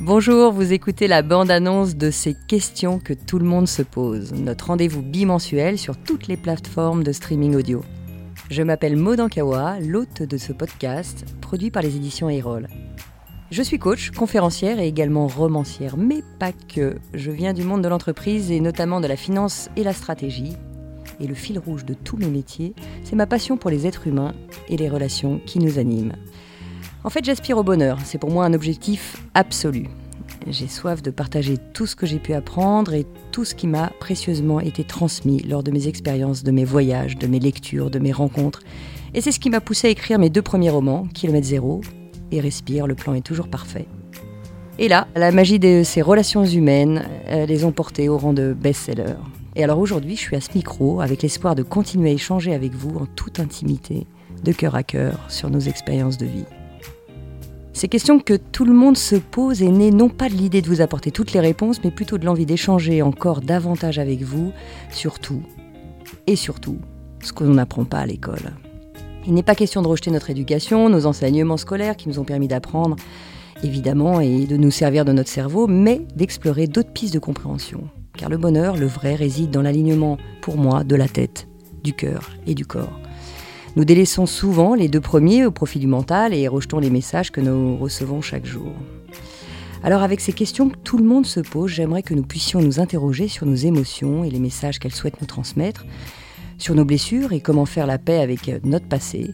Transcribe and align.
Bonjour, 0.00 0.52
vous 0.52 0.72
écoutez 0.72 1.08
la 1.08 1.22
bande-annonce 1.22 1.96
de 1.96 2.12
ces 2.12 2.34
questions 2.46 3.00
que 3.00 3.12
tout 3.12 3.40
le 3.40 3.44
monde 3.44 3.66
se 3.66 3.82
pose, 3.82 4.32
notre 4.34 4.68
rendez-vous 4.68 5.02
bimensuel 5.02 5.78
sur 5.78 5.96
toutes 5.96 6.28
les 6.28 6.36
plateformes 6.36 7.02
de 7.02 7.10
streaming 7.10 7.56
audio. 7.56 7.82
Je 8.50 8.62
m'appelle 8.62 8.96
Maud 8.96 9.18
Ankawa, 9.18 9.80
l'hôte 9.80 10.22
de 10.22 10.36
ce 10.38 10.52
podcast, 10.52 11.24
produit 11.40 11.72
par 11.72 11.82
les 11.82 11.96
éditions 11.96 12.30
Erol. 12.30 12.68
Je 13.50 13.62
suis 13.62 13.78
coach, 13.78 14.10
conférencière 14.10 14.78
et 14.78 14.86
également 14.86 15.26
romancière, 15.26 15.96
mais 15.96 16.22
pas 16.38 16.52
que. 16.52 16.98
Je 17.14 17.30
viens 17.30 17.54
du 17.54 17.62
monde 17.62 17.80
de 17.80 17.88
l'entreprise 17.88 18.50
et 18.50 18.60
notamment 18.60 19.00
de 19.00 19.06
la 19.06 19.16
finance 19.16 19.70
et 19.74 19.84
la 19.84 19.94
stratégie. 19.94 20.52
Et 21.18 21.26
le 21.26 21.34
fil 21.34 21.58
rouge 21.58 21.86
de 21.86 21.94
tous 21.94 22.18
mes 22.18 22.28
métiers, 22.28 22.74
c'est 23.04 23.16
ma 23.16 23.26
passion 23.26 23.56
pour 23.56 23.70
les 23.70 23.86
êtres 23.86 24.06
humains 24.06 24.34
et 24.68 24.76
les 24.76 24.90
relations 24.90 25.40
qui 25.46 25.60
nous 25.60 25.78
animent. 25.78 26.12
En 27.04 27.08
fait, 27.08 27.24
j'aspire 27.24 27.56
au 27.56 27.62
bonheur, 27.62 27.98
c'est 28.04 28.18
pour 28.18 28.30
moi 28.30 28.44
un 28.44 28.52
objectif 28.52 29.16
absolu. 29.32 29.86
J'ai 30.46 30.68
soif 30.68 31.00
de 31.00 31.10
partager 31.10 31.56
tout 31.72 31.86
ce 31.86 31.96
que 31.96 32.04
j'ai 32.04 32.18
pu 32.18 32.34
apprendre 32.34 32.92
et 32.92 33.06
tout 33.32 33.46
ce 33.46 33.54
qui 33.54 33.66
m'a 33.66 33.92
précieusement 33.98 34.60
été 34.60 34.84
transmis 34.84 35.40
lors 35.40 35.62
de 35.62 35.70
mes 35.70 35.88
expériences, 35.88 36.44
de 36.44 36.50
mes 36.50 36.66
voyages, 36.66 37.16
de 37.16 37.26
mes 37.26 37.40
lectures, 37.40 37.90
de 37.90 37.98
mes 37.98 38.12
rencontres. 38.12 38.60
Et 39.14 39.22
c'est 39.22 39.32
ce 39.32 39.40
qui 39.40 39.48
m'a 39.48 39.62
poussé 39.62 39.88
à 39.88 39.90
écrire 39.90 40.18
mes 40.18 40.28
deux 40.28 40.42
premiers 40.42 40.70
romans, 40.70 41.08
Kilomètre 41.14 41.46
Zéro 41.46 41.80
et 42.30 42.40
Respire, 42.40 42.86
le 42.86 42.94
plan 42.94 43.14
est 43.14 43.26
toujours 43.26 43.48
parfait. 43.48 43.86
Et 44.78 44.88
là, 44.88 45.08
la 45.16 45.32
magie 45.32 45.58
de 45.58 45.82
ces 45.84 46.02
relations 46.02 46.44
humaines 46.44 47.04
les 47.28 47.64
ont 47.64 47.72
portés 47.72 48.08
au 48.08 48.16
rang 48.16 48.32
de 48.32 48.52
best-seller. 48.52 49.14
Et 49.56 49.64
alors 49.64 49.80
aujourd'hui, 49.80 50.14
je 50.14 50.20
suis 50.20 50.36
à 50.36 50.40
ce 50.40 50.50
micro 50.54 51.00
avec 51.00 51.22
l'espoir 51.22 51.56
de 51.56 51.64
continuer 51.64 52.10
à 52.10 52.12
échanger 52.12 52.54
avec 52.54 52.74
vous 52.74 52.96
en 52.96 53.06
toute 53.06 53.40
intimité, 53.40 54.06
de 54.44 54.52
cœur 54.52 54.76
à 54.76 54.84
cœur, 54.84 55.18
sur 55.28 55.50
nos 55.50 55.58
expériences 55.58 56.16
de 56.16 56.26
vie. 56.26 56.44
Ces 57.72 57.88
questions 57.88 58.20
que 58.20 58.34
tout 58.34 58.64
le 58.64 58.72
monde 58.72 58.96
se 58.96 59.16
pose 59.16 59.62
est 59.62 59.70
née 59.70 59.90
non 59.90 60.08
pas 60.08 60.28
de 60.28 60.34
l'idée 60.34 60.62
de 60.62 60.68
vous 60.68 60.80
apporter 60.80 61.10
toutes 61.10 61.32
les 61.32 61.40
réponses, 61.40 61.80
mais 61.82 61.90
plutôt 61.90 62.18
de 62.18 62.24
l'envie 62.24 62.46
d'échanger 62.46 63.02
encore 63.02 63.40
davantage 63.40 63.98
avec 63.98 64.22
vous 64.22 64.52
sur 64.90 65.18
tout, 65.18 65.42
et 66.28 66.36
surtout, 66.36 66.78
ce 67.20 67.32
que 67.32 67.42
l'on 67.42 67.54
n'apprend 67.54 67.84
pas 67.84 67.98
à 67.98 68.06
l'école. 68.06 68.52
Il 69.28 69.34
n'est 69.34 69.42
pas 69.42 69.54
question 69.54 69.82
de 69.82 69.88
rejeter 69.88 70.10
notre 70.10 70.30
éducation, 70.30 70.88
nos 70.88 71.04
enseignements 71.04 71.58
scolaires 71.58 71.98
qui 71.98 72.08
nous 72.08 72.18
ont 72.18 72.24
permis 72.24 72.48
d'apprendre, 72.48 72.96
évidemment, 73.62 74.22
et 74.22 74.46
de 74.46 74.56
nous 74.56 74.70
servir 74.70 75.04
de 75.04 75.12
notre 75.12 75.28
cerveau, 75.28 75.66
mais 75.66 76.00
d'explorer 76.16 76.66
d'autres 76.66 76.94
pistes 76.94 77.12
de 77.12 77.18
compréhension. 77.18 77.90
Car 78.16 78.30
le 78.30 78.38
bonheur, 78.38 78.78
le 78.78 78.86
vrai, 78.86 79.14
réside 79.14 79.50
dans 79.50 79.60
l'alignement, 79.60 80.16
pour 80.40 80.56
moi, 80.56 80.82
de 80.82 80.96
la 80.96 81.08
tête, 81.08 81.46
du 81.84 81.92
cœur 81.92 82.30
et 82.46 82.54
du 82.54 82.64
corps. 82.64 82.98
Nous 83.76 83.84
délaissons 83.84 84.24
souvent 84.24 84.74
les 84.74 84.88
deux 84.88 85.02
premiers 85.02 85.44
au 85.44 85.50
profit 85.50 85.78
du 85.78 85.86
mental 85.86 86.32
et 86.32 86.48
rejetons 86.48 86.78
les 86.78 86.88
messages 86.88 87.30
que 87.30 87.42
nous 87.42 87.76
recevons 87.76 88.22
chaque 88.22 88.46
jour. 88.46 88.72
Alors 89.82 90.02
avec 90.02 90.22
ces 90.22 90.32
questions 90.32 90.70
que 90.70 90.78
tout 90.78 90.96
le 90.96 91.04
monde 91.04 91.26
se 91.26 91.40
pose, 91.40 91.70
j'aimerais 91.70 92.02
que 92.02 92.14
nous 92.14 92.22
puissions 92.22 92.62
nous 92.62 92.80
interroger 92.80 93.28
sur 93.28 93.44
nos 93.44 93.54
émotions 93.54 94.24
et 94.24 94.30
les 94.30 94.40
messages 94.40 94.78
qu'elles 94.78 94.94
souhaitent 94.94 95.20
nous 95.20 95.26
transmettre, 95.26 95.84
sur 96.58 96.74
nos 96.74 96.84
blessures 96.84 97.32
et 97.32 97.40
comment 97.40 97.66
faire 97.66 97.86
la 97.86 97.98
paix 97.98 98.20
avec 98.20 98.64
notre 98.64 98.86
passé, 98.86 99.30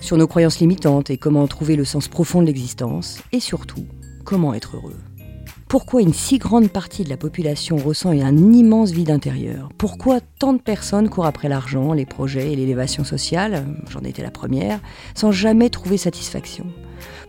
sur 0.00 0.16
nos 0.16 0.26
croyances 0.26 0.60
limitantes 0.60 1.10
et 1.10 1.16
comment 1.16 1.46
trouver 1.46 1.76
le 1.76 1.84
sens 1.84 2.08
profond 2.08 2.42
de 2.42 2.46
l'existence, 2.46 3.22
et 3.32 3.40
surtout, 3.40 3.84
comment 4.24 4.54
être 4.54 4.76
heureux. 4.76 4.96
Pourquoi 5.68 6.00
une 6.00 6.14
si 6.14 6.38
grande 6.38 6.68
partie 6.68 7.02
de 7.02 7.08
la 7.08 7.16
population 7.16 7.76
ressent 7.76 8.10
un 8.10 8.36
immense 8.52 8.92
vide 8.92 9.10
intérieur? 9.10 9.68
Pourquoi 9.78 10.20
tant 10.38 10.52
de 10.52 10.60
personnes 10.60 11.08
courent 11.08 11.26
après 11.26 11.48
l'argent, 11.48 11.92
les 11.92 12.06
projets 12.06 12.52
et 12.52 12.56
l'élévation 12.56 13.02
sociale, 13.02 13.64
j'en 13.90 14.02
étais 14.02 14.22
la 14.22 14.30
première, 14.30 14.78
sans 15.16 15.32
jamais 15.32 15.68
trouver 15.68 15.96
satisfaction? 15.96 16.66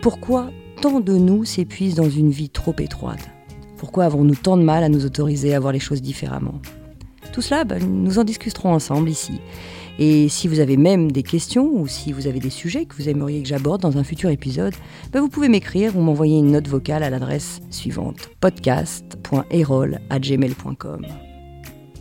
Pourquoi 0.03 0.51
tant 0.81 0.99
de 0.99 1.13
nous 1.13 1.45
s'épuisent 1.45 1.95
dans 1.95 2.11
une 2.11 2.29
vie 2.29 2.51
trop 2.51 2.75
étroite? 2.77 3.27
Pourquoi 3.75 4.05
avons-nous 4.05 4.35
tant 4.35 4.57
de 4.57 4.63
mal 4.63 4.83
à 4.83 4.89
nous 4.89 5.05
autoriser 5.05 5.55
à 5.55 5.59
voir 5.59 5.73
les 5.73 5.79
choses 5.79 6.03
différemment? 6.03 6.61
Tout 7.37 7.43
cela, 7.43 7.63
ben, 7.65 7.83
nous 7.83 8.17
en 8.17 8.23
discuterons 8.23 8.73
ensemble 8.73 9.11
ici. 9.11 9.39
Et 9.99 10.27
si 10.27 10.47
vous 10.47 10.59
avez 10.59 10.75
même 10.75 11.11
des 11.11 11.21
questions 11.21 11.69
ou 11.71 11.85
si 11.85 12.11
vous 12.11 12.25
avez 12.25 12.39
des 12.39 12.49
sujets 12.49 12.85
que 12.85 12.95
vous 12.95 13.09
aimeriez 13.09 13.43
que 13.43 13.47
j'aborde 13.47 13.79
dans 13.79 13.99
un 13.99 14.03
futur 14.03 14.31
épisode, 14.31 14.73
ben 15.13 15.21
vous 15.21 15.29
pouvez 15.29 15.47
m'écrire 15.47 15.95
ou 15.95 16.01
m'envoyer 16.01 16.39
une 16.39 16.53
note 16.53 16.67
vocale 16.67 17.03
à 17.03 17.11
l'adresse 17.11 17.59
suivante 17.69 18.31
podcast.erol.gmail.com. 18.41 21.26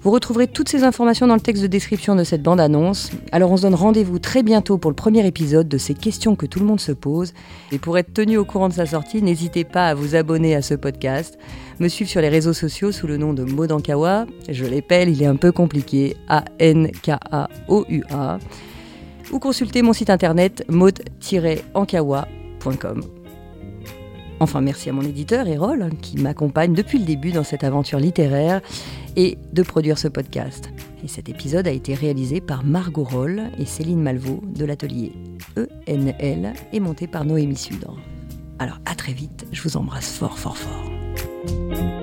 Vous 0.07 0.13
retrouverez 0.13 0.47
toutes 0.47 0.69
ces 0.69 0.85
informations 0.85 1.27
dans 1.27 1.35
le 1.35 1.41
texte 1.41 1.65
de 1.65 1.67
description 1.67 2.15
de 2.15 2.23
cette 2.23 2.41
bande-annonce. 2.41 3.11
Alors 3.33 3.51
on 3.51 3.57
se 3.57 3.63
donne 3.63 3.75
rendez-vous 3.75 4.21
très 4.21 4.45
bientôt 4.45 4.79
pour 4.79 4.93
le 4.93 4.95
premier 4.95 5.27
épisode 5.27 5.67
de 5.67 5.79
ces 5.79 5.95
questions 5.95 6.37
que 6.37 6.47
tout 6.47 6.61
le 6.61 6.65
monde 6.65 6.79
se 6.79 6.93
pose. 6.93 7.35
Et 7.73 7.81
pour 7.81 7.99
être 7.99 8.15
tenu 8.15 8.37
au 8.37 8.45
courant 8.45 8.69
de 8.69 8.73
sa 8.73 8.87
sortie, 8.87 9.21
n'hésitez 9.21 9.65
pas 9.65 9.89
à 9.89 9.95
vous 9.95 10.15
abonner 10.15 10.55
à 10.55 10.63
ce 10.63 10.75
podcast, 10.75 11.37
me 11.81 11.89
suivre 11.89 12.09
sur 12.09 12.21
les 12.21 12.29
réseaux 12.29 12.53
sociaux 12.53 12.93
sous 12.93 13.09
le 13.09 13.17
nom 13.17 13.33
de 13.33 13.43
Modankawa. 13.43 14.27
Je 14.49 14.65
l'appelle, 14.65 15.09
il 15.09 15.25
est 15.25 15.27
un 15.27 15.35
peu 15.35 15.51
compliqué, 15.51 16.17
A-N-K-A-O-U-A. 16.29 18.39
Ou 19.33 19.41
consulter 19.41 19.83
mon 19.83 19.93
site 19.93 20.11
internet 20.11 20.65
maud-ankawa.com. 20.69 23.03
Enfin, 24.39 24.61
merci 24.61 24.91
à 24.91 24.93
mon 24.93 25.03
éditeur, 25.03 25.47
Erol, 25.49 25.91
qui 26.03 26.19
m'accompagne 26.19 26.75
depuis 26.75 26.99
le 26.99 27.05
début 27.05 27.33
dans 27.33 27.45
cette 27.45 27.65
aventure 27.65 27.99
littéraire 27.99 28.61
et 29.17 29.39
de 29.53 29.63
produire 29.63 29.99
ce 29.99 30.09
podcast. 30.09 30.71
Et 31.03 31.09
cet 31.09 31.29
épisode 31.29 31.67
a 31.67 31.71
été 31.71 31.95
réalisé 31.95 32.41
par 32.41 32.65
Margot 32.65 33.05
Roll 33.05 33.45
et 33.59 33.65
Céline 33.65 34.03
Malvaux 34.03 34.43
de 34.45 34.65
l'atelier 34.65 35.13
ENL 35.89 36.53
et 36.73 36.81
monté 36.81 37.07
par 37.07 37.25
Noémie 37.25 37.57
Sudre. 37.57 37.97
Alors 38.59 38.79
à 38.85 38.95
très 38.95 39.13
vite, 39.13 39.47
je 39.53 39.63
vous 39.63 39.77
embrasse 39.77 40.11
fort 40.11 40.39
fort 40.39 40.57
fort. 40.57 41.96